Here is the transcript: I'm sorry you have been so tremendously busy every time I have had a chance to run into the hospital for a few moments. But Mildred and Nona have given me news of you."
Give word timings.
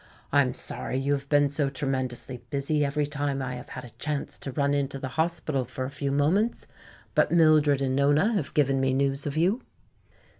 I'm 0.31 0.55
sorry 0.55 0.97
you 0.97 1.11
have 1.13 1.29
been 1.29 1.47
so 1.47 1.69
tremendously 1.69 2.41
busy 2.49 2.83
every 2.83 3.05
time 3.05 3.39
I 3.39 3.53
have 3.53 3.69
had 3.69 3.85
a 3.85 3.91
chance 3.91 4.39
to 4.39 4.51
run 4.51 4.73
into 4.73 4.97
the 4.97 5.09
hospital 5.09 5.63
for 5.63 5.83
a 5.85 5.91
few 5.91 6.11
moments. 6.11 6.65
But 7.13 7.31
Mildred 7.31 7.83
and 7.83 7.95
Nona 7.95 8.33
have 8.33 8.55
given 8.55 8.79
me 8.81 8.95
news 8.95 9.27
of 9.27 9.37
you." 9.37 9.61